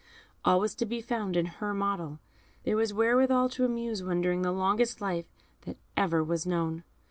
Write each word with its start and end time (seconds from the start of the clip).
All 0.43 0.59
was 0.59 0.73
to 0.77 0.87
be 0.87 0.99
found 0.99 1.37
in 1.37 1.45
her 1.45 1.75
model. 1.75 2.17
There 2.63 2.75
was 2.75 2.91
wherewithal 2.91 3.49
to 3.49 3.65
amuse 3.65 4.01
one 4.01 4.19
during 4.19 4.41
the 4.41 4.51
longest 4.51 4.99
life 4.99 5.27
that 5.65 5.77
ever 5.95 6.23
was 6.23 6.43
known. 6.43 6.83